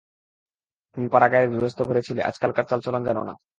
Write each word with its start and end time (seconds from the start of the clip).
তুমি 0.97 1.07
পাড়াগাঁয়ের 1.09 1.49
গৃহস্থ-ঘরে 1.51 2.01
ছিলে–আজকালকার 2.01 2.65
চালচলন 2.65 3.01
জান 3.03 3.17
না। 3.27 3.33